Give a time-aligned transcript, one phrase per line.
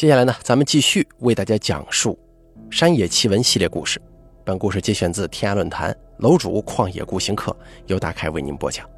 [0.00, 2.18] 接下来呢，咱们继续为大家讲述
[2.70, 4.00] 山野奇闻系列故事。
[4.46, 7.54] 本故事节选自天涯论坛楼主旷野孤行客，
[7.86, 8.88] 由大开为您播讲。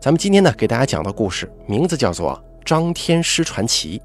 [0.00, 3.96] 咱们今天呢，给大家讲的故事名字叫做《张天师传奇》。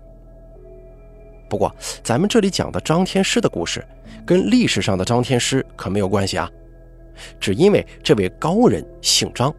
[1.50, 3.84] 不过，咱们这里讲的张天师的故事，
[4.28, 6.48] 跟历史上的张天师可没有关系啊。
[7.40, 9.52] 只因为这位高人姓张，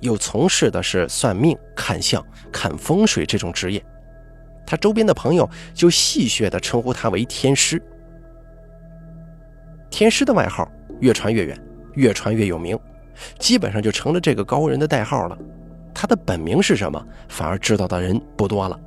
[0.00, 3.84] 又从事的是算命、看相、看风水这种职业。
[4.66, 7.80] 他周边的朋友就戏谑地称呼他为天师。
[9.88, 10.70] 天师的外号
[11.00, 11.58] 越传越远，
[11.94, 12.78] 越传越有名，
[13.38, 15.38] 基本上就成了这个高人的代号了。
[15.94, 18.78] 他的本名是什么，反而知道的人不多了。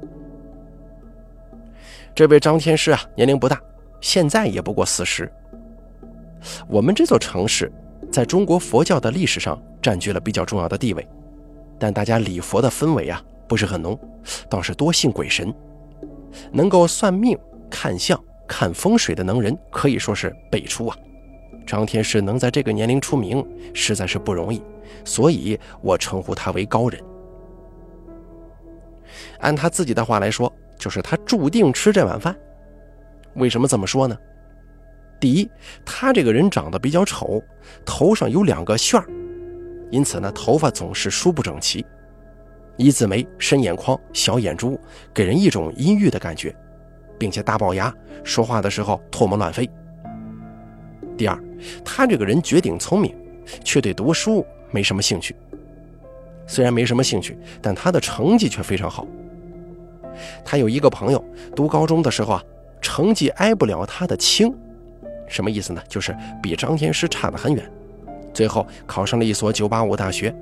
[2.14, 3.59] 这位张天师啊，年龄不大，
[4.02, 5.32] 现在也不过四十。
[6.68, 7.72] 我们这座城市
[8.12, 11.08] 在中国佛教的历史上占据了比较重要的地位，
[11.80, 13.98] 但大家礼佛的氛围啊不是很浓，
[14.50, 15.52] 倒是多信鬼神。
[16.52, 17.38] 能够算命、
[17.70, 20.98] 看相、看风水的能人可以说是辈出啊！
[21.66, 24.62] 张天师能在这个年龄出名，实在是不容易，
[25.06, 27.00] 所以我称呼他为高人。
[29.40, 32.36] 按他自己的话来说，就是他注定吃这碗饭。
[33.36, 34.18] 为什么这么说呢？
[35.20, 35.50] 第一，
[35.86, 37.42] 他这个人长得比较丑，
[37.86, 39.06] 头上有两个旋儿，
[39.92, 41.86] 因此呢，头发总是梳不整齐。
[42.80, 44.80] 一字眉、深眼眶、小眼珠，
[45.13, 46.55] 给人一种阴郁的感觉，
[47.17, 49.69] 并且大龅牙，说话的时候唾沫乱飞。
[51.17, 51.38] 第二，
[51.83, 53.13] 他这个人绝顶聪明，
[53.66, 55.35] 却对读书没什么兴趣。
[56.47, 59.05] 虽然没什么兴趣，但他的成绩却非常好。
[60.45, 61.22] 他有一个朋友，
[61.53, 62.44] 读高中的时候啊，
[62.81, 64.55] 成绩挨不了他的轻，
[65.27, 65.83] 什么意思呢？
[65.89, 67.69] 就是比张天师差得很远，
[68.33, 70.33] 最后考上了一所985大学。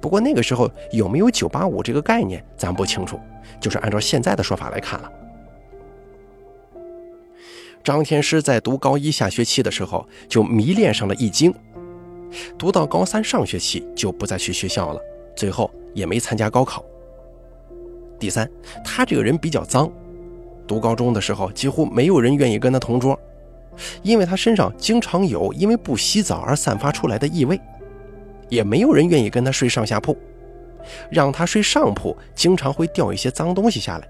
[0.00, 3.18] 不过那个时候有没有985这个概念，咱不清楚。
[3.60, 5.10] 就是按照现在的说法来看了，
[7.82, 11.52] 张天师在读高一下学期的时候就迷恋上了易经，
[12.56, 15.00] 读到高三上学期就不再去学校了，
[15.34, 16.84] 最后也没参加高考。
[18.18, 18.48] 第三，
[18.84, 19.90] 他这个人比较脏，
[20.66, 23.18] 读高中的时候几乎没有人愿意跟他同桌，
[24.02, 27.58] 因为他身上经常有因为不洗澡而散发出来的异味。
[28.48, 30.16] 也没有人愿意跟他睡上下铺，
[31.10, 34.06] 让他睡上铺，经常会掉一些脏东西下来；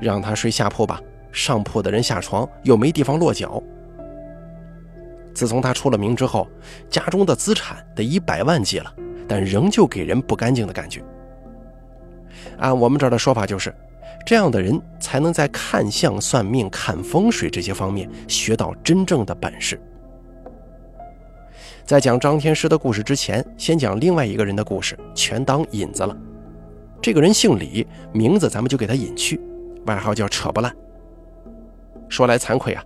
[0.00, 1.00] 让他睡下铺吧，
[1.30, 3.62] 上铺的人下床又没地方落脚。
[5.34, 6.46] 自从他出了名之后，
[6.90, 8.94] 家中的资产得一百万计了，
[9.26, 11.02] 但仍旧给人不干净的感觉。
[12.58, 13.74] 按我们这儿的说法，就是
[14.26, 19.80] 这样的人才能在看相、算命、看风水这些方面学到真正的本事。
[21.84, 26.16] 在讲张天师的故事之前，先讲另外一个人的故事，全当引子了。
[27.00, 29.40] 这个人姓李，名字咱们就给他隐去，
[29.86, 30.74] 外号叫扯不烂。
[32.08, 32.84] 说来惭愧啊，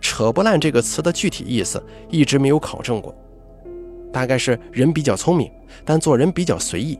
[0.00, 3.14] 扯不烂这个词的具体意思一直没有考证过，
[4.12, 5.50] 大概是人比较聪明，
[5.84, 6.98] 但做人比较随意，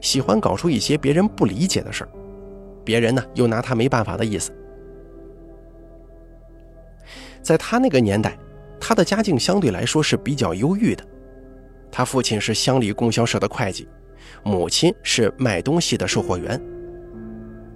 [0.00, 2.08] 喜欢搞出一些别人不理解的事儿，
[2.84, 4.50] 别人呢又拿他没办法的意思。
[7.42, 8.36] 在他那个年代。
[8.80, 11.04] 他的家境相对来说是比较优裕的，
[11.90, 13.88] 他父亲是乡里供销社的会计，
[14.42, 16.60] 母亲是卖东西的售货员。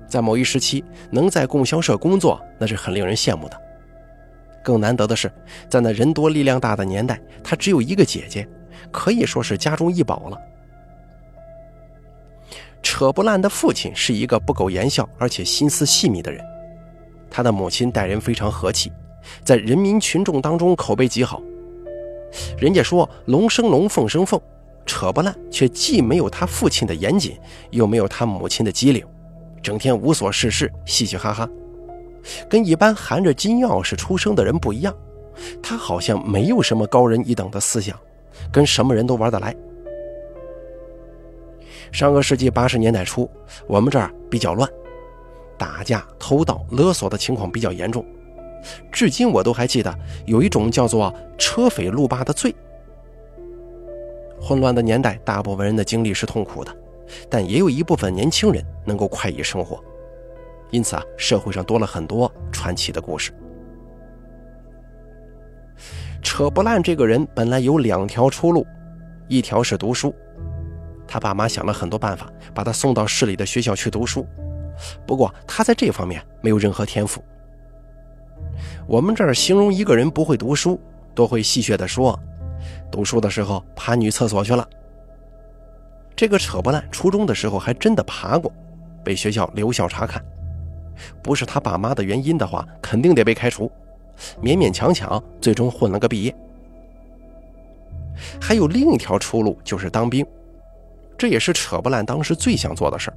[0.06, 3.60] 在某一时期，能在供销社工作，那是很令人羡慕的。
[4.62, 5.32] 更难得的是，
[5.68, 8.46] 在那人多力量大的年代，他只有一个姐姐，
[8.90, 10.38] 可以说是家中一宝了。
[12.82, 16.44] 扯不烂的父亲是一个不苟言笑而且心思细密的人，
[17.30, 18.90] 他的母亲待人非常和气。
[19.44, 21.42] 在人民群众当中口碑极好，
[22.58, 24.40] 人家说龙生龙，凤生凤，
[24.86, 27.38] 扯不烂，却既没有他父亲的严谨，
[27.70, 29.04] 又没有他母亲的机灵，
[29.62, 31.48] 整天无所事事，嘻嘻哈哈，
[32.48, 34.94] 跟一般含着金钥匙出生的人不一样，
[35.62, 37.98] 他好像没有什么高人一等的思想，
[38.52, 39.54] 跟什么人都玩得来。
[41.92, 43.28] 上个世纪八十年代初，
[43.66, 44.68] 我们这儿比较乱，
[45.58, 48.04] 打架、偷盗、勒索的情况比较严重。
[48.90, 49.94] 至今我都还记得
[50.26, 52.54] 有一种叫做“车匪路霸”的罪。
[54.40, 56.74] 混乱的年代，大部分人的经历是痛苦的，
[57.28, 59.82] 但也有一部分年轻人能够快意生活。
[60.70, 63.32] 因此啊，社会上多了很多传奇的故事。
[66.22, 68.66] 扯不烂这个人本来有两条出路，
[69.28, 70.14] 一条是读书，
[71.06, 74.26] 他爸妈想了很多办法，把他送到市里的学校去读书。
[75.06, 77.22] 不过他在这方面没有任何天赋。
[78.86, 80.80] 我们这儿形容一个人不会读书，
[81.14, 82.18] 都会戏谑地说
[82.90, 84.68] ：“读书的时候爬女厕所去了。”
[86.16, 88.52] 这个扯不烂，初中的时候还真的爬过，
[89.02, 90.22] 被学校留校察看。
[91.22, 93.70] 不是他爸妈的原因的话，肯定得被开除。
[94.42, 96.34] 勉勉强强，最终混了个毕业。
[98.38, 100.26] 还有另一条出路，就是当兵，
[101.16, 103.16] 这也是扯不烂当时最想做的事儿。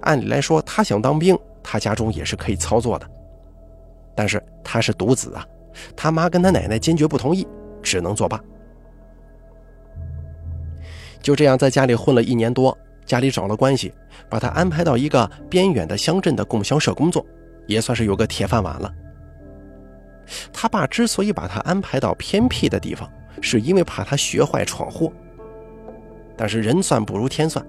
[0.00, 3.06] 按理来说，他想当兵，他家中也是可以操作的。
[4.14, 5.46] 但是他是独子啊，
[5.96, 7.46] 他妈跟他奶奶坚决不同意，
[7.82, 8.40] 只能作罢。
[11.20, 12.76] 就这样，在家里混了一年多，
[13.06, 13.92] 家里找了关系，
[14.28, 17.24] 把他安排到一个边远的乡镇的供销社工作，
[17.66, 18.92] 也算是有个铁饭碗了。
[20.52, 25.12] 他爸之所以把他安排到偏僻的地方，是因为怕他学坏闯祸。
[26.36, 27.64] 但是人算不如天算，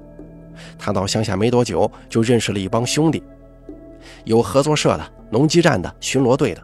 [0.78, 3.24] 他到乡下没多久，就认识了一帮兄弟，
[4.25, 6.62] 有合作社的、农机站的、巡逻队的，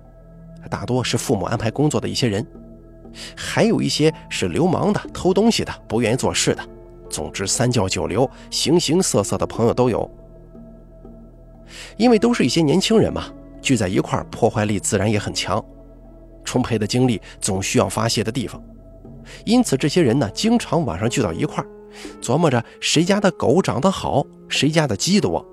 [0.69, 2.45] 大多是父母安排工作的一些人，
[3.35, 6.63] 还有一些是流氓的、偷东西的、不愿意做事的。
[7.09, 10.09] 总之，三教九流、形形色色的朋友都有。
[11.97, 13.25] 因为都是一些年轻人嘛，
[13.61, 15.63] 聚在一块，破坏力自然也很强。
[16.43, 18.61] 充沛的精力总需要发泄的地方，
[19.45, 21.63] 因此这些人呢，经常晚上聚到一块，
[22.21, 25.45] 琢磨着谁家的狗长得好，谁家的鸡多。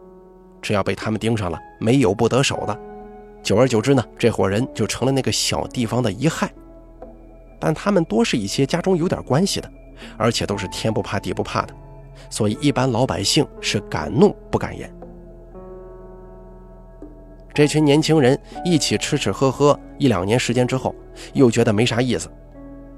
[0.62, 2.78] 只要被他们盯上了，没有不得手的。
[3.42, 6.50] 久而久之呢，这伙人就成了那个小地方的遗害。
[7.58, 9.70] 但他们多是一些家中有点关系的。
[10.16, 11.74] 而且都是天不怕地不怕的，
[12.30, 14.88] 所以一般老百姓是敢怒不敢言。
[17.52, 20.94] 这群年轻人一起吃吃喝喝一两年时间之后，
[21.32, 22.30] 又觉得没啥意思，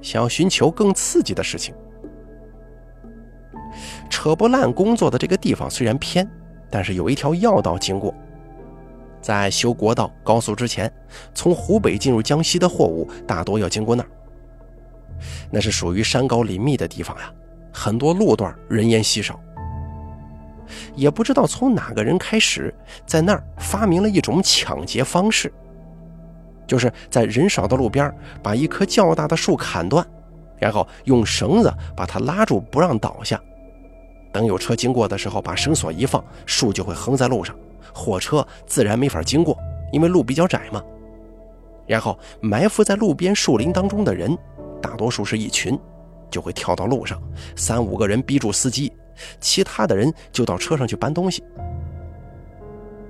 [0.03, 1.75] 想要寻求更刺激的事情。
[4.11, 6.31] 扯不烂工作的这个地方虽然偏，
[6.71, 8.15] 但是有一条要道经过，
[9.21, 10.91] 在修国道、高速之前，
[11.35, 14.09] 从湖北进入江西的货物大多要经过那儿。
[15.51, 17.33] 那是属于山高林密的地方呀，
[17.73, 19.39] 很多路段人烟稀少。
[20.95, 22.73] 也不知道从哪个人开始，
[23.05, 25.53] 在那儿发明了一种抢劫方式，
[26.67, 30.07] 就是在人少的路边把一棵较大的树砍断，
[30.59, 33.39] 然后用绳子把它拉住，不让倒下。
[34.33, 37.57] 等有车经过的时候，把绳索一放，树就会横在路上，
[37.93, 39.57] 货车自然没法经过，
[39.93, 40.83] 因为路比较窄嘛。
[41.87, 44.37] 然后埋伏在路边树林当中的人。
[44.83, 45.79] 大多数是一群，
[46.31, 47.21] 就会跳到路上，
[47.55, 48.91] 三五个人逼住司机，
[49.39, 51.45] 其他的人就到车上去搬东西。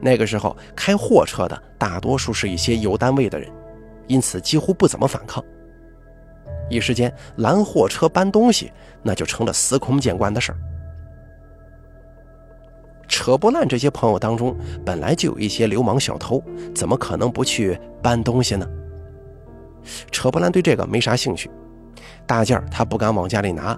[0.00, 3.48] 那个时候开货车的大多数是一些有单位的人，
[4.08, 5.44] 因此几乎不怎么反抗。
[6.68, 10.58] 一时间拦货车搬东西，那就成了司空见惯的事儿。
[13.10, 16.40] 扯不烂这些朋友当中，本来就有一些流氓小偷，
[16.72, 18.64] 怎么可能不去搬东西呢？
[20.12, 21.50] 扯不烂对这个没啥兴趣，
[22.24, 23.76] 大件他不敢往家里拿，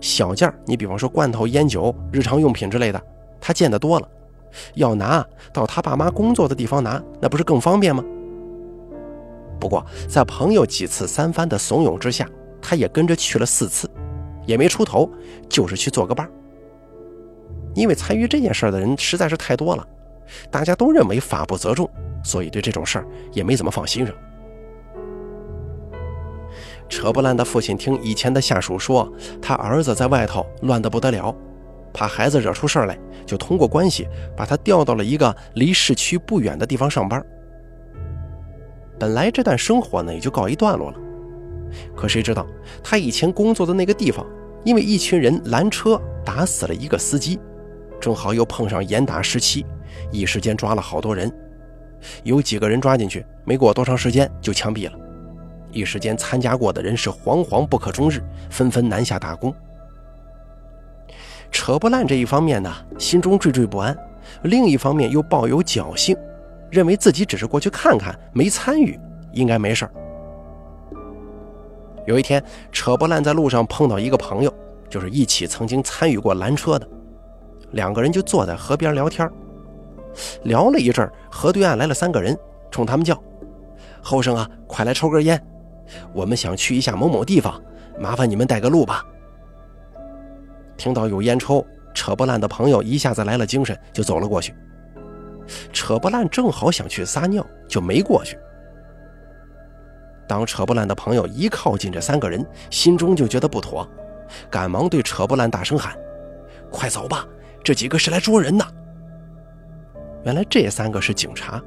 [0.00, 3.00] 小件你比方说罐头、烟酒、日常用品之类的，
[3.40, 4.08] 他见得多了，
[4.74, 8.04] 要拿到他爸妈工作的地方拿，那不是更方便吗？
[9.60, 12.28] 不过在朋友几次三番的怂恿之下，
[12.60, 13.88] 他也跟着去了四次，
[14.46, 15.08] 也没出头，
[15.48, 16.28] 就是去做个伴。
[17.74, 19.86] 因为参与这件事的人实在是太多了，
[20.50, 21.88] 大家都认为法不责众，
[22.24, 24.14] 所以对这种事儿也没怎么放心上。
[26.88, 29.12] 扯不烂的父亲听以前的下属说，
[29.42, 31.34] 他儿子在外头乱得不得了，
[31.92, 37.24] 怕孩子惹出事来，就通过关系把他调到了一个离市区不远的地方上班。
[38.98, 40.98] 本来这段生活呢也就告一段落了，
[41.94, 42.46] 可谁知道
[42.82, 44.26] 他以前工作的那个地方，
[44.64, 47.38] 因为一群人拦车打死了一个司机，
[48.00, 49.64] 正好又碰上严打时期，
[50.10, 51.32] 一时间抓了好多人，
[52.22, 54.98] 有几个人抓进去，没过多长时间就枪毙了。
[55.70, 59.54] 一时间，参加过的人是惶惶不可终日，纷纷南下打工。
[61.50, 63.94] 扯不烂这一方面呢，心中惴惴不安；
[64.42, 66.16] 另一方面又抱有侥幸，
[66.70, 68.98] 认为自己只是过去看看，没参与，
[69.32, 69.90] 应该没事儿。
[72.06, 74.52] 有一天，扯不烂在路上碰到一个朋友，
[74.88, 76.88] 就是一起曾经参与过拦车的，
[77.72, 79.28] 两个人就坐在河边聊天。
[80.42, 82.36] 聊了一阵，河对岸来了三个人，
[82.70, 83.16] 冲他们叫
[84.02, 85.40] ：“后生啊，快来抽根烟！”
[86.12, 87.60] 我们想去一下某某地方，
[87.98, 89.04] 麻烦你们带个路吧。
[90.76, 94.54] 听到有烟抽，扯不烂的朋友一下子来了精神，就走了过去。
[95.72, 98.38] 扯不烂正好想去撒尿，就没过去。
[100.26, 103.88] 当扯不烂的朋友一靠近这三个人，心中就觉得不妥，
[104.50, 105.96] 赶忙对扯不烂大声喊
[106.70, 107.26] ：“快走吧，
[107.62, 108.64] 这几个是来捉人的。”
[110.24, 111.62] 原来这三个是警察。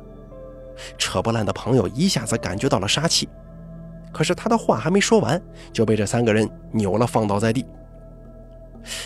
[0.97, 3.27] 扯不烂的朋友一下子感觉到了杀气。
[4.11, 7.65] 可是他的话还没说完，就被这三个人扭了，放倒在地。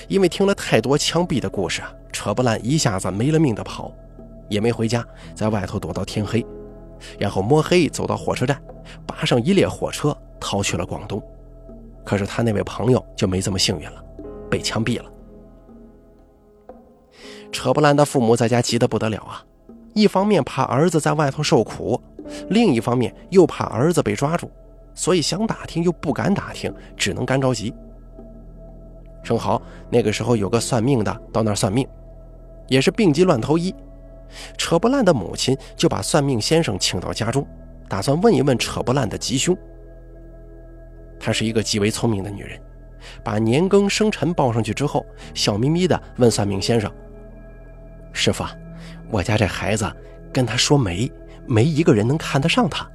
[0.08, 3.92] 因为听了太多枪毙的故事啊，扯不烂一下子没了命的跑，
[4.50, 6.46] 也没回家，在外头躲到天黑，
[7.20, 8.60] 然后摸黑走到火车站，
[9.06, 11.22] 扒上一列火车逃去了广东。
[12.04, 14.04] 可是他那位朋友就没这么幸运了，
[14.50, 15.12] 被枪毙了。
[17.56, 19.42] 扯不烂的父母在家急得不得了啊！
[19.94, 22.00] 一方面怕儿子在外头受苦，
[22.50, 24.52] 另一方面又怕儿子被抓住，
[24.94, 27.74] 所以想打听又不敢打听，只能干着急。
[29.24, 31.88] 正好那个时候有个算命的到那儿算命，
[32.68, 33.74] 也是病急乱投医，
[34.58, 37.48] 扯不烂的母亲就把算命先生请到家中，
[37.88, 39.58] 打算问一问扯不烂的吉凶。
[41.18, 42.60] 她是一个极为聪明的女人，
[43.24, 46.92] 把年庚生辰报上去之后，笑眯眯地问算命先生。
[48.16, 48.46] 师傅，
[49.12, 49.86] 我家这孩子
[50.34, 51.12] 跟他说没，
[51.46, 52.90] 没一个人能看得上他。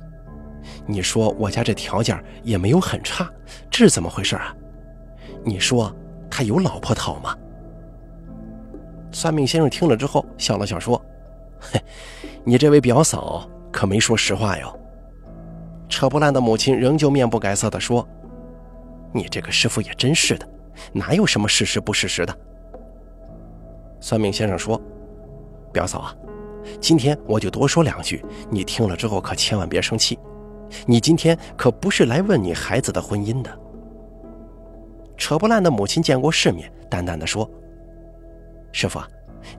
[0.87, 3.31] 你说我家这条件也没有很差，
[3.71, 4.57] 这是怎么回事啊？
[5.45, 5.95] 你说
[6.31, 7.37] 他有老婆讨吗？
[9.13, 11.01] 算命先生听了之后笑了笑说
[11.61, 11.79] ：“嘿，
[12.43, 14.81] 你这位表嫂可没说实话哟。”
[15.89, 18.09] 扯不烂的母亲仍旧面不改色地说
[19.13, 20.49] ：“你这个师傅也真是的，
[20.93, 22.35] 哪有什么事实不事实的？”
[24.01, 24.81] 算命先生说。
[25.73, 26.15] 表嫂啊，
[26.81, 30.19] 今天我就多说两句，你听了之后可千万别生气。
[30.87, 33.51] 你今天可不是来问你孩子的婚姻的。
[35.17, 37.49] 扯不烂的母亲见过世面，淡淡的说
[38.73, 39.01] ：“师傅，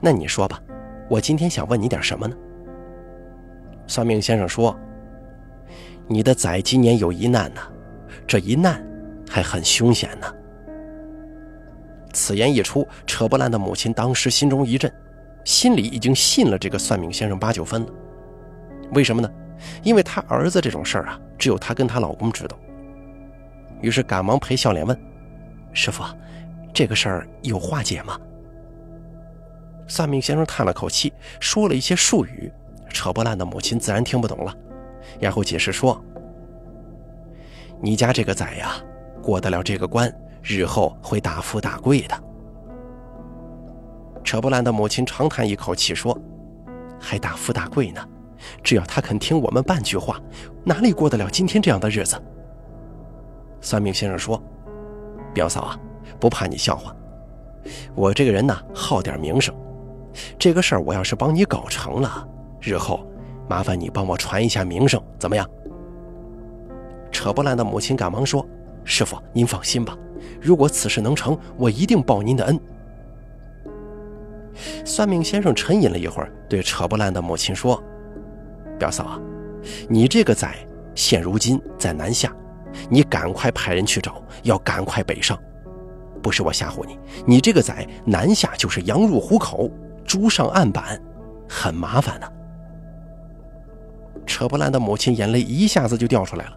[0.00, 0.60] 那你说吧，
[1.08, 2.34] 我今天想问你点什么呢？”
[3.86, 4.74] 算命先生说
[6.08, 7.60] ：“你的崽今年有一难呢，
[8.26, 8.82] 这一难
[9.28, 10.26] 还很凶险呢。”
[12.12, 14.92] 此言一出，扯不烂的母亲当时心中一震。
[15.44, 17.88] 心里已经信了这个算命先生八九分了，
[18.92, 19.30] 为什么呢？
[19.82, 22.58] 因为他儿子这种事儿啊，只有他跟他老公知道。
[23.80, 24.98] 于是赶忙陪笑脸问
[25.72, 26.04] ：“师傅，
[26.72, 28.18] 这个事儿有化解吗？”
[29.88, 32.50] 算命先生叹了口气，说了一些术语，
[32.88, 34.56] 扯不烂的母亲自然听不懂了，
[35.20, 36.02] 然后解释说
[37.82, 38.76] ：“你家这个崽呀，
[39.20, 42.22] 过得了这个关，日后会大富大贵的。”
[44.32, 46.18] 扯不烂的母亲长叹一口气说
[46.98, 48.00] ：“还大富大贵呢，
[48.62, 50.18] 只要他肯听我们半句话，
[50.64, 52.16] 哪里过得了今天这样的日子？”
[53.60, 54.42] 算命先生说
[55.34, 55.78] ：“表嫂啊，
[56.18, 56.96] 不怕你笑话，
[57.94, 59.54] 我这个人呢好点名声，
[60.38, 62.26] 这个事儿我要是帮你搞成了，
[62.58, 63.06] 日后
[63.50, 65.46] 麻烦你帮我传一下名声，怎么样？”
[67.12, 68.42] 扯不烂的母亲赶忙说
[68.82, 69.94] ：“师傅您放心吧，
[70.40, 72.58] 如果此事能成，我一定报您的恩。”
[74.84, 77.82] 算命先生沉吟了一会儿，对扯不烂的母亲说
[78.78, 79.20] ：“表嫂啊，
[79.88, 80.56] 你这个崽
[80.94, 82.34] 现如今在南下，
[82.88, 85.38] 你赶快派人去找，要赶快北上。
[86.22, 89.70] 不是我吓唬你，你这个崽南下就是羊入虎口，
[90.04, 91.00] 猪上案板，
[91.48, 92.32] 很麻烦的。”
[94.24, 96.56] 扯不烂的母亲眼泪一下子就掉出来了。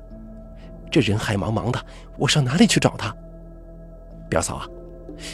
[0.91, 1.83] 这人海茫茫的，
[2.17, 3.13] 我上哪里去找他？
[4.29, 4.67] 表嫂啊，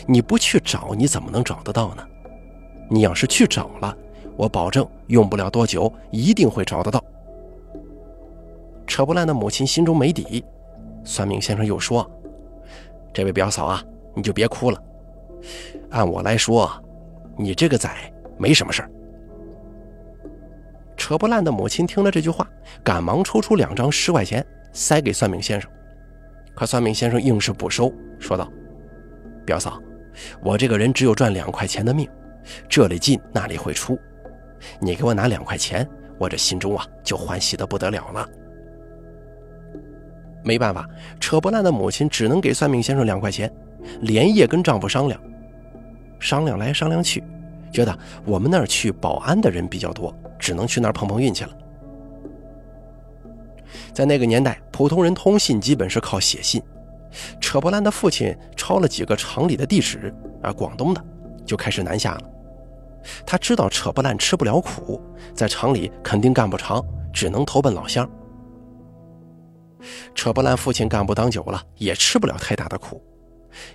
[0.08, 2.04] 你不去找，你怎么能找得到呢？
[2.94, 3.98] 你要是去找了，
[4.36, 7.02] 我保证用不了多久，一定会找得到。
[8.86, 10.44] 扯不烂的母亲心中没底，
[11.06, 12.06] 算命先生又说
[13.14, 13.82] ：“这位表嫂啊，
[14.14, 14.84] 你就别哭了。
[15.92, 16.70] 按我来说，
[17.38, 18.92] 你这个崽没什么事儿。”
[20.98, 22.46] 扯不烂的母亲听了这句话，
[22.84, 25.72] 赶忙抽出两张十块钱塞给算命先生，
[26.54, 28.52] 可算命先生硬是不收，说道
[29.48, 29.80] ：“表嫂，
[30.44, 32.06] 我这个人只有赚两块钱的命。”
[32.68, 33.98] 这里进那里会出，
[34.80, 38.28] 你给我拿两块钱，我这心中啊就欢喜的不得了了。
[40.44, 40.88] 没办法，
[41.20, 43.52] 扯不烂的母亲只能给算命先生两块钱，
[44.02, 45.22] 连夜跟丈夫商量，
[46.20, 47.24] 商量来商量去，
[47.72, 47.96] 觉得
[48.26, 51.52] 我们那儿去保安的人比较多，只能去那儿碰碰运气了。
[53.94, 56.62] 在那个年代，普通人通信基本是靠写信，
[57.40, 61.06] 扯不烂的父亲抄了几个厂里的地址啊，广东的。
[61.46, 62.22] 就开始南下了。
[63.26, 65.02] 他知道扯不烂吃不了苦，
[65.34, 68.10] 在厂里肯定干不长，只能投奔老乡。
[70.14, 73.02] 扯不烂父亲干部当久了，也吃不了太大的苦，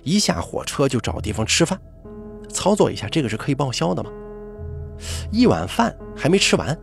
[0.03, 1.77] 一下火车就找地方吃饭，
[2.49, 4.09] 操作一下，这个是可以报销的吗？
[5.31, 6.77] 一碗饭还没吃完，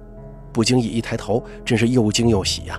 [0.53, 2.79] 不经意一抬头，真是又惊又喜呀！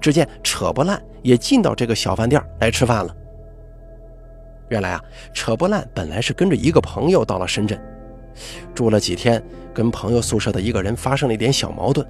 [0.00, 3.14] 只见扯不烂也进到这个小饭店来吃饭了。
[4.68, 7.80] 原来啊，扯不烂本来是跟着一个朋友到了深圳，
[8.74, 12.06] 住了几天，跟朋友宿舍的一个人发生了一点小矛盾，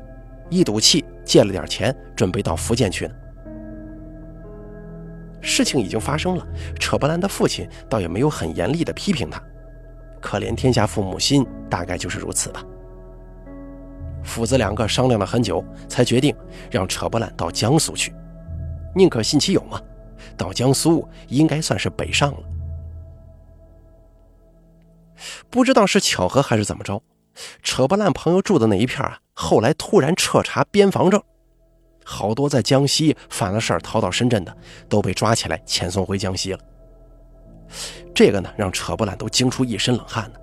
[0.50, 3.14] 一赌气借了点钱，准备到福建去呢。
[5.40, 6.46] 事情已经发生了，
[6.80, 9.40] 扯不烂的父亲倒也没有很严厉的批评他，
[10.20, 12.64] 可怜天下父母心，大概就是如此吧。
[14.24, 16.34] 父子两个商量了很久，才决定
[16.70, 18.12] 让扯不烂到江苏去。
[18.94, 19.80] 宁可信其有嘛，
[20.38, 22.42] 到江苏应该算是北上了。
[25.50, 27.02] 不知道是巧合还是怎么着，
[27.62, 31.20] 扯不烂朋友住的那一片啊，后来突然彻查边防证，
[32.04, 34.56] 好多在江西犯了事儿逃到深圳的
[34.88, 36.60] 都被抓起来遣送回江西了。
[38.14, 40.38] 这个呢，让扯不烂都惊出一身冷汗呢。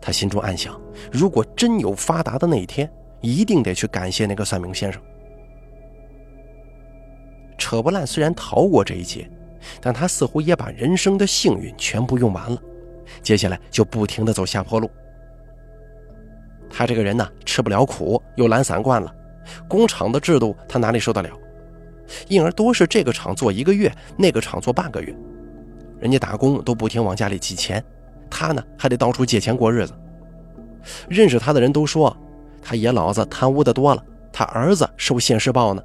[0.00, 0.80] 他心中暗想：
[1.12, 5.00] 如果真有发达的那一天，一定得去感谢那个算命先生。
[7.56, 9.30] 扯不烂虽然逃过这一劫，
[9.80, 12.58] 但他似乎也把人生的幸运全部用完了，
[13.22, 14.90] 接下来就不停的走下坡路。
[16.70, 19.14] 他这个人呢，吃不了苦，又懒散惯了，
[19.68, 21.30] 工厂的制度他哪里受得了？
[22.28, 25.14] 因而多是这个厂做一个月，那个厂做半个月，
[26.00, 27.82] 人家打工都不停往家里寄钱。
[28.28, 29.94] 他呢还得到处借钱过日子。
[31.08, 32.14] 认识他的人都说，
[32.60, 35.82] 他爷老子贪污的多了，他儿子受现世报呢。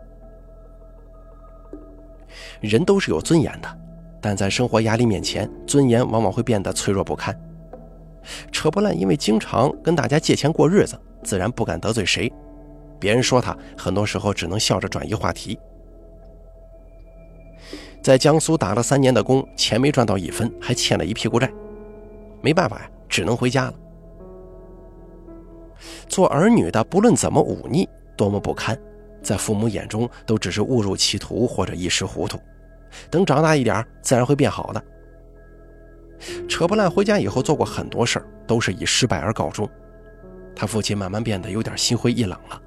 [2.62, 3.78] 人都是有尊严的，
[4.22, 7.38] 但在生活压力面前，尊严往往会变得脆弱不堪。
[8.52, 12.32] 扯不烂因为经常跟大家借钱过日子，自然不敢得罪谁。
[13.00, 15.58] 别人说他，很多时候只能笑着转移话题。
[18.02, 21.50] 在江苏打了三年的工，钱没赚到一分，还欠了一屁股债。
[22.42, 23.74] 没办法呀，只能回家了。
[26.08, 27.88] 做儿女的，不论怎么忤逆，
[28.18, 28.78] 多么不堪，
[29.22, 32.40] 在父母眼中都只是误入歧途或者一时糊涂。
[33.10, 34.84] 等长大一点，自然会变好的。
[36.48, 39.70] 扯不烂回家以后做过很多事儿，都是以失败而告终。
[40.56, 42.62] 他父亲慢慢变得有点心灰意冷了。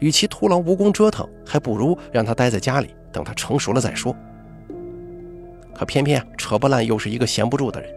[0.00, 4.16] 与其徒劳无功折腾，还不如让他待在家里，等他成熟了再说。
[5.74, 7.94] 可偏偏扯不烂又是一个闲不住的人。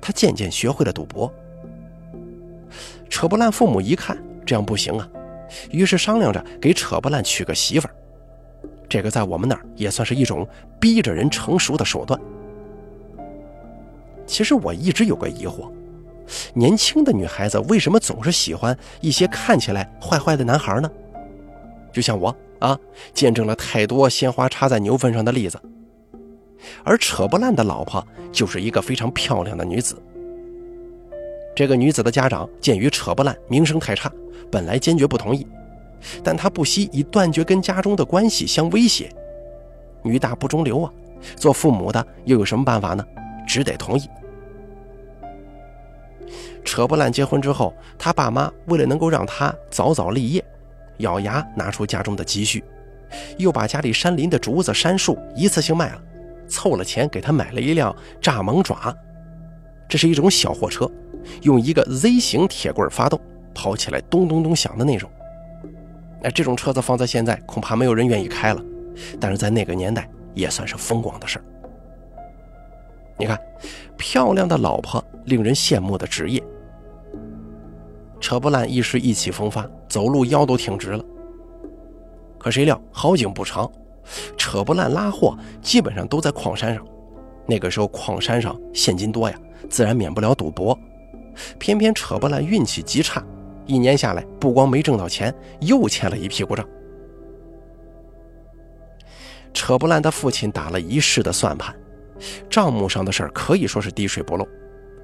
[0.00, 1.32] 他渐渐学会了赌博。
[3.08, 5.08] 扯不烂父母一看这样不行啊，
[5.70, 7.94] 于是商量着给扯不烂娶个媳妇儿。
[8.88, 10.46] 这个在我们那儿也算是一种
[10.80, 12.20] 逼着人成熟的手段。
[14.26, 15.70] 其实我一直有个疑惑：
[16.54, 20.90] 年轻的女孩子为什么总是喜欢一些看起来坏坏的男孩呢？
[21.92, 22.78] 就像我啊，
[23.12, 25.60] 见证了太多鲜花插在牛粪上的例子。
[26.84, 30.00] 而扯不烂的老婆就是一个非常漂亮的女子。
[31.54, 34.10] 这个女子的家长鉴于扯不烂名声太差，
[34.50, 35.46] 本来坚决不同意，
[36.22, 39.12] 但她不惜以断绝跟家中的关系相威胁。
[40.02, 40.92] 女大不中留啊，
[41.36, 43.04] 做父母的又有什么办法呢？
[43.46, 44.08] 只得同意。
[46.64, 50.44] 扯不烂结婚之后，他爸妈为了能够让他早早立业，
[50.98, 52.62] 咬牙拿出家中的积蓄，
[53.38, 56.02] 又把家里山林的竹子、杉树一次性卖了。
[56.48, 58.94] 凑了钱给他买了一辆蚱蜢爪，
[59.88, 60.90] 这是一种小货车，
[61.42, 63.20] 用一个 Z 型铁棍发动，
[63.54, 65.10] 跑起来咚咚咚响的那种。
[66.22, 68.62] 哎，这种车子放在现在恐怕没有人愿意开了，
[69.18, 71.44] 但是在那个年代也算是风光的事儿。
[73.16, 73.38] 你看，
[73.96, 76.42] 漂亮的老婆，令人羡慕的职业。
[78.20, 81.04] 扯不烂一时意气风发，走路腰都挺直了。
[82.38, 83.70] 可谁料好景不长。
[84.36, 86.84] 扯不烂拉货，基本上都在矿山上。
[87.46, 90.76] 那个时候矿山上现金多呀，自然免不了赌博。
[91.58, 93.24] 偏偏扯不烂运气极差，
[93.66, 96.66] 一年下来不光没挣到钱，又欠了一屁股账。
[99.52, 101.74] 扯不烂的父亲打了一世的算盘，
[102.48, 104.46] 账目上的事儿可以说是滴水不漏。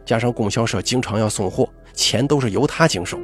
[0.05, 3.19] 加上供销社经常要送货，钱都是由他经手。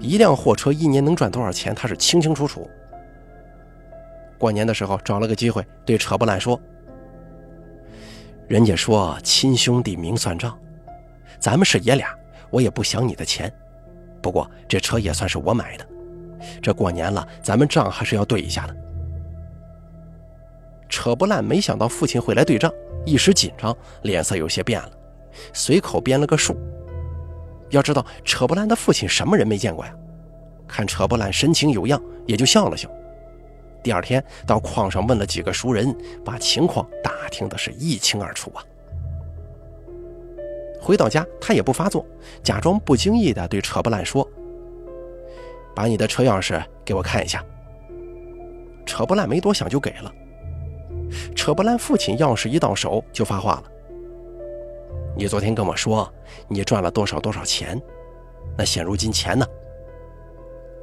[0.00, 2.70] 一辆货车一年能赚多少钱，他是清清楚楚。
[4.38, 6.60] 过年的时候找了个机会对扯不烂说
[8.46, 10.56] ：“人家说亲兄弟明算账，
[11.42, 12.16] 咱们是爷俩，
[12.50, 13.52] 我也不想你的钱。
[14.22, 15.84] 不过这车也算是我买的，
[16.62, 18.76] 这过年了，咱们账还是要对一下的。”
[20.88, 22.72] 扯不烂没想到父亲会来对账，
[23.04, 24.92] 一时紧张，脸色有些变了，
[25.52, 26.56] 随口编了个数。
[27.70, 29.92] 要知道扯不烂的父亲什么人没见过呀？
[30.68, 32.88] 看扯不烂神情有恙，也就笑了笑。
[33.82, 35.92] 第二天到矿上问了几个熟人，
[36.24, 38.62] 把情况打听的是一清二楚啊。
[40.82, 42.04] 回到家，他也不发作，
[42.42, 44.28] 假装不经意的对扯不烂说
[45.76, 47.42] ：“把你的车钥匙给我看一下。”
[48.84, 50.12] 扯不烂没多想就给了。
[51.36, 53.64] 扯不烂父亲钥匙一到手就发话了
[55.16, 56.12] ：“你昨天跟我说
[56.48, 57.80] 你赚了多少多少钱，
[58.58, 59.46] 那现如今钱呢？”“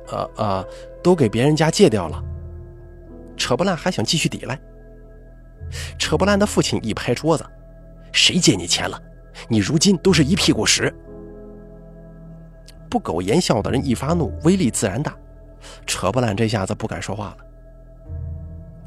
[0.08, 0.68] 呃呃，
[1.04, 2.24] 都给别人家借掉了。”
[3.36, 4.58] 扯不烂还想继续抵赖，
[5.98, 7.46] 扯不烂的父亲一拍桌子
[8.14, 9.02] ：“谁借你钱了？
[9.48, 10.94] 你如今都是一屁股屎！”
[12.90, 15.16] 不苟言笑的人一发怒，威力自然大。
[15.86, 17.38] 扯不烂这下子不敢说话了。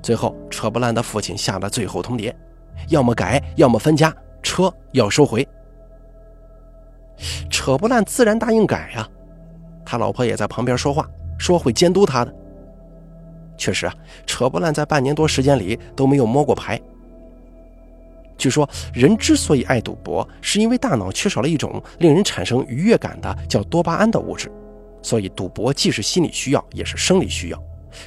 [0.02, 2.34] 最后，扯不烂的父亲下了最后通牒：
[2.88, 4.12] 要么改，要么分家，
[4.42, 5.46] 车要收回。
[7.48, 9.08] 扯不烂自然答应改呀，
[9.84, 12.34] 他老婆也在旁边说话，说会监督他的。
[13.56, 13.94] 确实啊，
[14.26, 16.80] 扯不烂在半年多时间里都没有摸过牌。
[18.36, 24.50] 据说，人之所以爱赌博，是因为大脑缺少了一种令人产生愉悦感的叫多巴胺的物质，
[25.02, 27.62] 所以赌博既是心理需要，也是生理需要，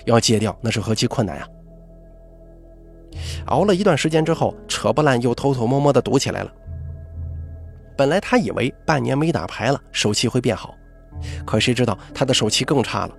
[0.06, 1.48] 要戒掉那是何其困难啊！
[3.46, 6.52] 熬了一段时间之后，扯不烂又偷偷摸摸的赌起来了。
[7.98, 10.76] 本来他以为半年没打牌了，手气会变好，
[11.46, 13.16] 可谁知道他的手气更差了。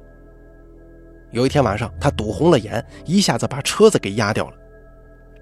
[1.31, 4.57] 有一天晚上，他赌红了眼，一下子把车子给压掉了。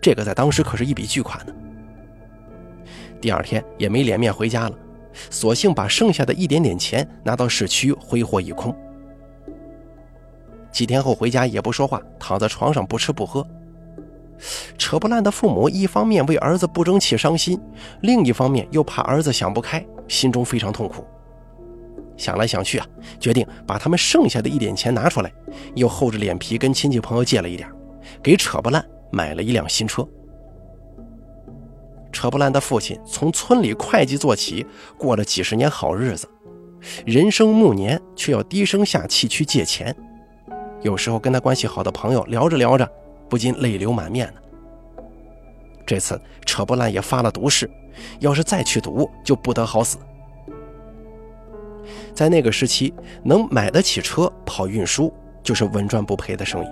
[0.05, 1.53] 这个在当时可是一笔巨款呢。
[3.23, 4.77] 第二天也没脸面回家了，
[5.31, 8.77] 索性把剩下的一点点钱拿到市区挥霍一空。
[10.71, 13.47] 几天后回家也不说话，躺在床上不吃不喝。
[14.77, 17.59] 扯不烂的父母一方面为儿子不争气伤心，
[18.03, 21.03] 另一方面又怕儿子想不开，心中非常痛苦。
[22.14, 22.87] 想来想去啊，
[23.19, 25.33] 决定把他们剩下的一点钱拿出来，
[25.75, 27.67] 又厚着脸皮跟亲戚朋友借了一点，
[28.23, 30.07] 给扯不烂买了一辆新车。
[32.11, 34.66] 扯不烂的父亲从村里会计做起，
[34.98, 36.29] 过了几十年好日子，
[37.07, 39.94] 人生暮年却要低声下气去借钱，
[40.83, 42.88] 有时候跟他关系好的朋友聊着聊着，
[43.29, 44.40] 不禁泪流满面呢。
[45.87, 47.70] 这次扯不烂也发了毒誓，
[48.20, 49.98] 要是再去赌，就不得好死。
[52.14, 56.68] 在那个时期，能买得起车跑运输就是稳赚不赔的生意。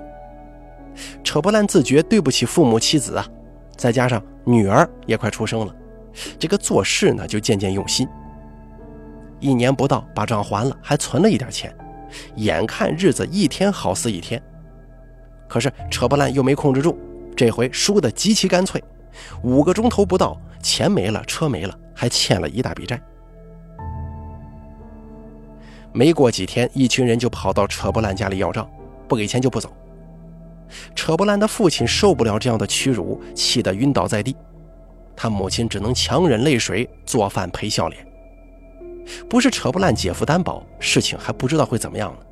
[1.25, 3.27] 扯不烂自觉对不起父母妻子啊，
[3.77, 5.75] 再加上女儿也快出生了，
[6.39, 8.09] 这个做事呢就渐渐用心。
[9.41, 11.75] 一年不到把账还了，还存了一点钱，
[12.37, 14.41] 眼看日子一天好似一天。
[15.49, 16.97] 可是扯不烂又没控制住，
[17.37, 18.83] 这回输得极其干脆，
[19.43, 23.01] 五个钟头不到，钱没了，车没了，还欠了一大笔债。
[25.93, 28.71] 没过几天，一群人就跑到扯不烂家里要账，
[29.07, 29.71] 不给钱就不走。
[30.95, 34.37] 扯不烂的父亲受不了这样的屈辱，气得晕倒在地。
[35.15, 38.07] 他母亲只能强忍泪水做饭陪笑脸。
[39.29, 42.27] 不是扯不烂姐夫担保，事情还不知道会怎么样呢。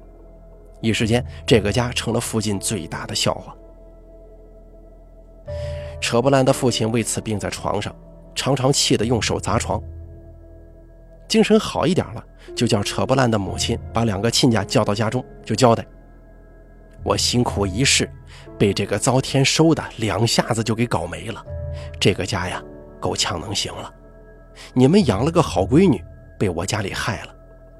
[0.81, 3.55] 一时间，这个家成了附近最大的笑话。
[6.01, 7.95] 扯不烂的父亲为此病在床上，
[8.35, 9.83] 常常气得用手砸床。
[11.29, 12.25] 精神好一点了，
[12.57, 15.85] 就叫扯不烂的母亲把两个亲家叫到家中，就交代
[17.05, 18.11] ：“我辛苦一世，
[18.61, 21.43] 被这个遭天收的两下子就给搞没了。
[21.99, 22.63] 这个家呀，
[23.01, 23.91] 够呛能行了。
[24.75, 26.05] 你们养了个好闺女，
[26.39, 27.35] 被我家里害了，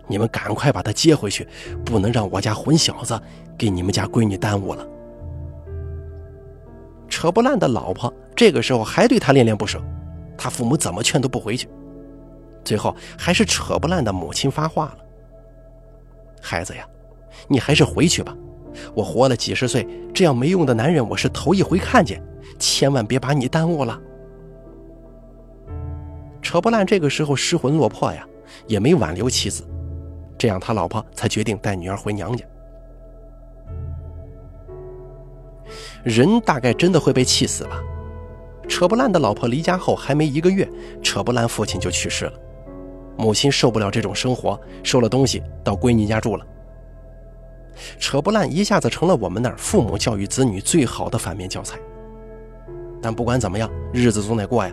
[0.07, 1.47] 你们赶快把她接回去，
[1.85, 3.21] 不能让我家混小子
[3.59, 4.89] 给你们家闺女耽误了。”
[7.11, 9.83] 扯不烂的老婆这个时候还对他恋恋不舍，
[10.39, 11.69] 他父母怎么劝都不回去。
[12.65, 14.99] 最后还是扯不烂的母亲发话了
[16.41, 16.89] ：“孩子呀，
[17.49, 18.35] 你还是回去吧。
[18.95, 22.23] 我活了几十岁，这样没用的男人我是头一回看见，
[22.59, 24.01] 千万别把你耽误了。”
[26.43, 28.27] 扯不烂这个时候失魂落魄呀，
[28.67, 29.65] 也没挽留妻子，
[30.37, 32.45] 这样他老婆才决定带女儿回娘家。
[36.03, 37.81] 人大概真的会被气死吧？
[38.67, 40.69] 扯不烂的老婆离家后还没一个月，
[41.03, 42.33] 扯不烂父亲就去世了。
[43.17, 46.47] 母亲受不了这种生活，收了东西到闺女家住了。
[47.99, 51.79] 扯不烂一下子成了我们那儿父母教育子女最好的反面教材。
[53.03, 54.73] 但不管怎么样，日子总得过呀。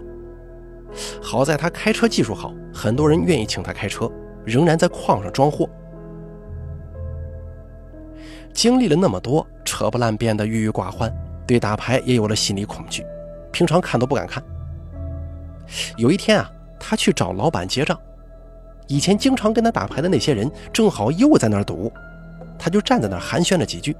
[1.22, 4.12] 好在他开车技术好，很多人愿意请他开车，
[4.46, 5.70] 仍然在矿上装货。
[8.54, 11.14] 经历了那么多，扯不烂变得郁郁寡欢，
[11.46, 13.06] 对打牌也有了心理恐惧，
[13.52, 14.44] 平常看都不敢看。
[15.96, 17.98] 有一天啊，他去找老板结账。
[18.88, 21.92] 以前经常跟他打牌的那些人，正好又在那儿赌，
[22.58, 23.96] 他就站在那儿寒暄了几句。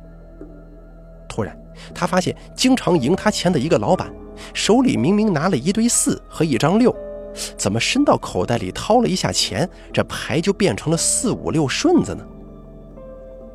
[1.28, 1.58] 突然，
[1.94, 4.12] 他发现经常赢他钱的一个老板，
[4.54, 6.96] 手里明明拿了一堆四和一张六，
[7.58, 12.26] 怎么伸到口袋里掏了一下钱，这牌就变成了四五六顺子呢？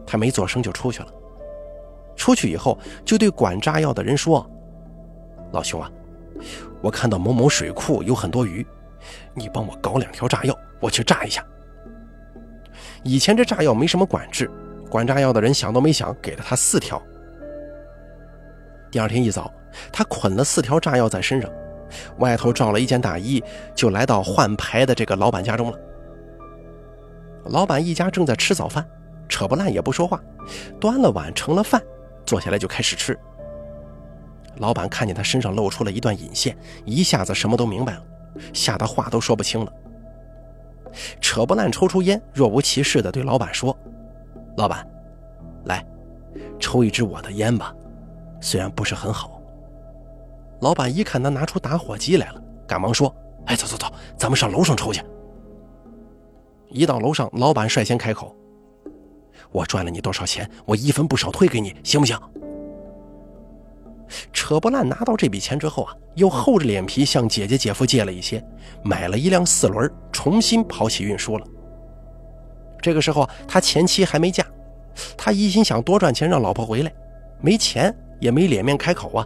[0.07, 1.09] 他没做声就出去了。
[2.15, 4.49] 出去以后，就对管炸药的人说
[5.53, 5.91] ：“老兄啊，
[6.83, 8.65] 我看到某某水库有很多鱼。”
[9.35, 11.45] 你帮我搞两条炸药，我去炸一下。
[13.03, 14.49] 以前这炸药没什么管制，
[14.93, 17.01] 管炸药的人想都没想，给了他四条。
[18.91, 19.51] 第二天一早，
[19.91, 21.51] 他捆了四条炸药在身上，
[22.19, 23.43] 外头罩了一件大衣，
[23.75, 25.79] 就来到换牌的这个老板家中了。
[27.47, 28.87] 老板一家正在吃早饭，
[29.31, 30.23] 扯不烂也不说话，
[30.79, 31.81] 端了碗盛了饭，
[32.27, 33.19] 坐下来就开始吃。
[34.57, 38.05] 老板看见他身上露出了一段引线，一下子什么都明白了，
[38.53, 39.73] 吓得话都说不清了。
[41.19, 43.75] 扯不烂抽出烟，若无其事地对老板说
[44.57, 44.87] ：“老板，
[45.65, 45.85] 来，
[46.61, 47.75] 抽一支我的烟吧，
[48.41, 49.41] 虽然不是很好。”
[50.61, 53.13] 老板一看他拿出打火机来了，赶忙说
[53.47, 55.03] ：“哎，走走走，咱们上楼上抽去。”
[56.71, 58.35] 一到楼上，老板率先开口
[59.51, 62.17] ：“我赚了你多少钱，我一分不少退给你，行不行？”
[64.33, 68.45] 扯不烂拿到这笔钱之后啊，又厚着脸皮向姐姐姐夫借了一些，
[68.85, 71.47] 买了一辆四轮，重新跑起运输了。
[72.83, 74.45] 这个时候他前妻还没嫁，
[75.17, 76.93] 他一心想多赚钱让老婆回来，
[77.41, 79.25] 没钱也没脸面开口啊，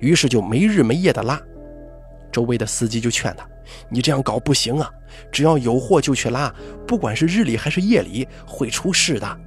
[0.00, 1.40] 于是就没日没夜的拉。
[2.30, 3.48] 周围的司机就劝他
[3.88, 4.90] ：“你这样搞不行啊，
[5.32, 6.54] 只要有货就去拉，
[6.86, 9.40] 不管是日里还是夜里，会出事的。”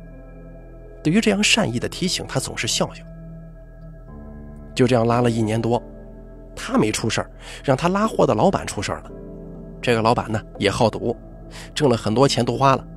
[1.04, 3.04] 对于这样善意的提醒，他总是笑笑。
[4.74, 5.82] 就这样拉了一年多，
[6.56, 7.24] 他没出事
[7.64, 9.12] 让他拉货的老板出事了。
[9.82, 11.16] 这个老板呢也好赌，
[11.76, 12.88] 挣了很多钱都花了，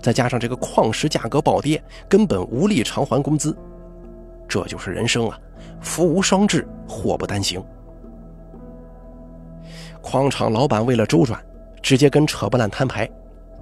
[0.00, 3.56] 再加上这个矿石价格暴跌，根本无力偿还工资。
[4.48, 5.38] 这就是人生啊，
[5.80, 7.62] 福无双至，祸不单行。
[10.00, 11.40] 矿场老板为了周转，
[11.82, 13.08] 直接跟扯不烂摊牌，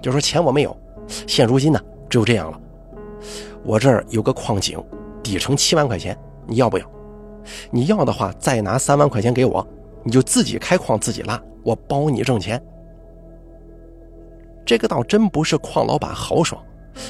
[0.01, 0.75] 就说钱我没有，
[1.27, 2.59] 现如今呢只有这样了。
[3.63, 4.81] 我这儿有个矿井，
[5.21, 6.85] 底成七万块钱，你要不要？
[7.69, 9.65] 你要的话，再拿三万块钱给我，
[10.03, 12.61] 你就自己开矿自己拉，我包你挣钱。
[14.69, 16.63] 这个倒真不是矿老板豪爽，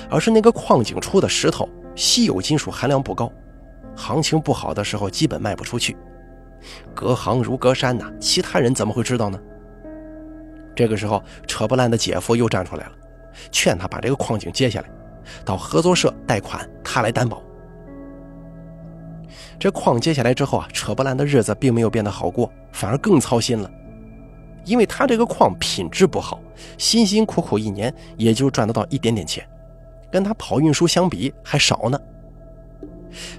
[0.09, 3.29] 而是那个矿井出的石头稀有金属含量不高，
[3.97, 5.97] 行情不好的时候基本卖不出去，
[6.95, 9.37] 隔行如隔山呐，其他人怎么会知道呢？
[10.73, 12.91] 这个时候，扯不烂的姐夫又站出来了，
[13.51, 14.89] 劝他把这个矿井接下来，
[15.43, 17.43] 到合作社贷款，他来担保。
[19.59, 23.69] 这矿接下来之后啊，扯不烂的日子并没有变得好过，反而更操心了。
[24.69, 26.39] 因为他这个矿品质不好，
[26.77, 29.43] 辛辛苦苦一年也就赚得到一点点钱，
[30.11, 31.99] 跟他跑运输相比还少呢。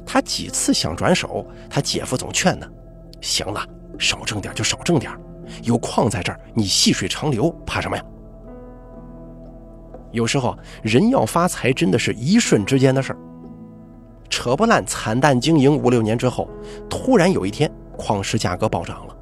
[0.04, 2.68] 他几次想转手，他姐夫总劝他
[3.22, 3.64] ：“行了，
[3.96, 5.12] 少挣点就少挣点，
[5.62, 8.04] 有矿在这儿，你细水长流，怕什么呀？”
[10.10, 13.18] 有时候人要发财，真的是一瞬之间的事儿。
[14.28, 16.50] 扯不烂，惨淡经营五六年之后，
[16.88, 19.16] 突然有一天，矿石价格暴涨了。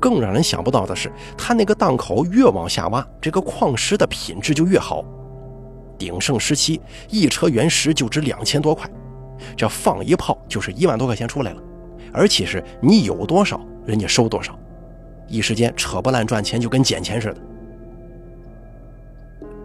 [0.00, 5.04] 更让人想不到的是，他那个档口越往下挖，这个矿石的品质就越好。
[5.98, 8.88] 鼎盛时期，一车原石就值两千多块，
[9.56, 11.62] 这放一炮就是一万多块钱出来了，
[12.12, 14.58] 而且是你有多少，人家收多少。
[15.26, 17.36] 一时间，扯不烂赚钱就跟捡钱似的。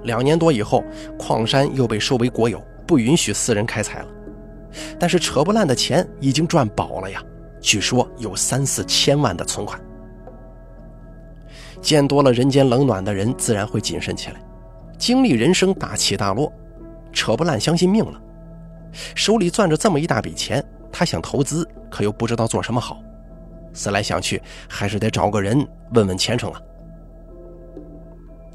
[0.03, 0.83] 两年多以后，
[1.17, 4.07] 矿山又被收为国有，不允许私人开采了。
[4.99, 7.23] 但是扯不烂的钱已经赚饱了呀，
[7.61, 9.79] 据说有三四千万的存款。
[11.84, 14.41] 见多了人间冷暖的人，自然会谨慎起来。
[14.98, 16.52] 经历人生大起大落，
[17.12, 18.19] 扯不烂相信命了。
[19.13, 23.04] 手里攥着这么一大笔钱，他想投资，可又不知道做什么好。
[23.74, 26.62] 思来想去，还是得找个人问问前程啊。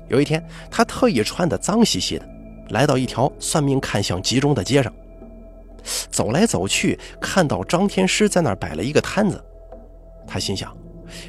[0.08, 2.26] 有一天，他特意穿得脏兮兮的，
[2.70, 4.90] 来到一条算命看相集中的街上。
[6.10, 9.42] 走来走去，看到张天师在那儿摆了一个摊子，
[10.26, 10.74] 他心想：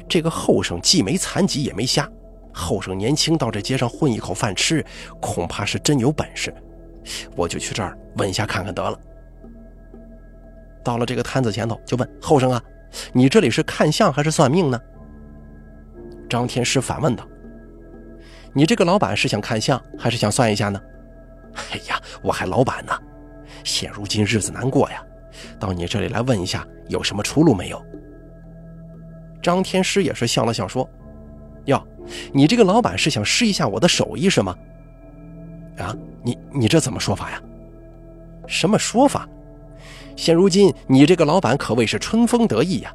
[0.08, 2.08] 这个后生既没残疾也没瞎，
[2.52, 4.84] 后生年轻到这街上混一口饭吃，
[5.20, 6.54] 恐怕是真有本事。
[7.34, 8.98] 我就去这儿问一下看看得了。
[10.84, 12.62] 到了这个摊子前头，就问后生啊
[13.12, 14.80] ：“你这里是看相还是算命呢？”
[16.28, 17.26] 张天师反问道
[18.54, 20.80] ：“你这个老板是想看相还是想算一下呢
[21.72, 22.92] ？”“哎呀，我还老板呢。”
[23.62, 25.04] 现如今日子难过呀，
[25.58, 27.84] 到你这里来问一下，有什么出路没有？
[29.42, 30.88] 张天师也是笑了笑说
[31.66, 31.82] ：“哟，
[32.32, 34.56] 你这个老板是想试一下我的手艺是吗？”
[35.78, 37.42] 啊，你你这怎么说法呀？
[38.46, 39.28] 什么说法？
[40.16, 42.94] 现如今你这个老板可谓是春风得意呀！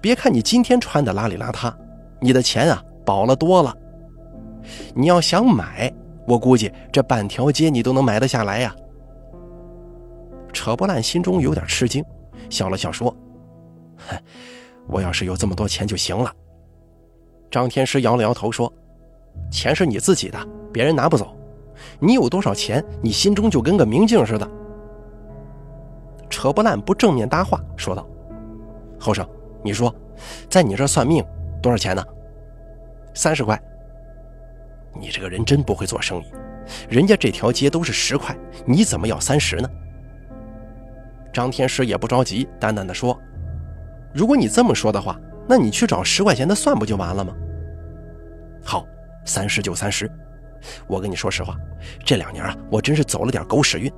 [0.00, 1.74] 别看你今天穿的邋里邋遢，
[2.20, 3.76] 你的钱啊饱了多了。
[4.94, 5.92] 你要想买，
[6.26, 8.74] 我估计这半条街你都能买得下来呀。
[10.52, 12.02] 扯不烂心中有点吃惊，
[12.48, 13.14] 笑了笑说
[14.88, 16.32] ：“我要是有这么多钱就行了。”
[17.50, 18.72] 张天师摇了摇头说
[19.50, 20.38] ：“钱是你自己的，
[20.72, 21.36] 别人拿不走。
[21.98, 24.50] 你有多少钱，你心中就跟个明镜似的。”
[26.28, 28.06] 扯不烂不正面搭话，说道
[28.98, 29.26] ：“后生，
[29.62, 29.94] 你说，
[30.50, 31.24] 在你这算命
[31.62, 32.04] 多少钱呢？”
[33.14, 33.60] 三十块。
[34.98, 36.24] 你这个人真不会做生意，
[36.88, 39.70] 人家这条街都是十块，你怎么要三十呢？
[41.32, 43.16] 张天师也不着急，淡淡的说
[44.16, 47.34] ：“如果你这么说的话，那你去找十块钱的算不就完了吗？”
[48.64, 48.86] 好，
[49.26, 50.10] 三十就三十。
[50.86, 51.54] 我跟你说实话，
[52.02, 53.92] 这两年啊，我真是走了点狗屎运。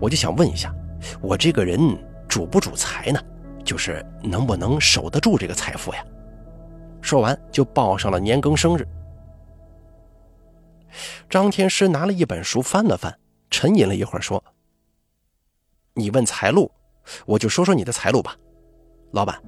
[0.00, 0.74] 我就想问一下，
[1.20, 1.78] 我这个人
[2.26, 3.20] 主不主财呢？
[3.62, 6.02] 就是能不能守得住这个财富呀？
[7.02, 8.88] 说完就报上了年庚生日。
[11.28, 13.14] 张天师拿了一本书翻了翻，
[13.50, 14.42] 沉吟了一会儿，说
[15.92, 16.72] ：“你问财路，
[17.26, 18.34] 我就说说你的财路吧。
[19.12, 19.40] 老板，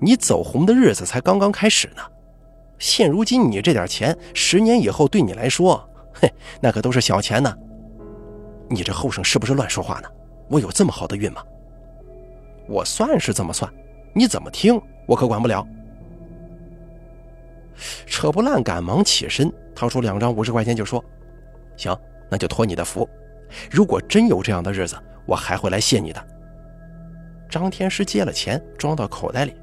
[0.00, 2.02] 你走红的日子才刚刚开始呢。
[2.78, 7.56] 现如今你这点钱，十年以后对你来说，嘿，那可都是小钱呢。
[8.68, 10.08] 你这后生是不是乱说话呢？
[10.48, 11.42] 我有这么好的运吗？
[12.68, 13.72] 我算是这么算，
[14.12, 15.66] 你怎么听，我可管不了。”
[18.06, 21.02] 扯不烂赶忙起身，掏出两张五十块钱就说
[21.76, 21.96] ：“行，
[22.30, 23.08] 那就托你的福。
[23.70, 24.96] 如果真有这样的日子，
[25.26, 26.26] 我还会来谢你的。”
[27.54, 29.54] 张天师接了钱，装到口袋里，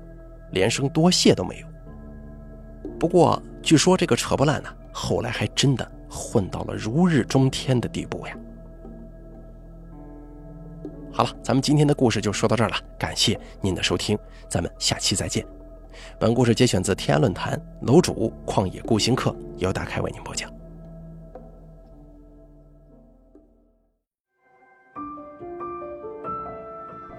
[0.52, 1.68] 连声多谢都没有。
[2.98, 8.38] 不过据说这个扯不烂呢，后来还真的混到了如日中天的地步呀。
[11.12, 15.46] 好了，咱们今天的故事就说到这儿了，感谢您的收听，咱们下期再见。
[16.18, 20.50] 本故事节选自天涯论坛楼主旷野孤行客，由大开为您播讲。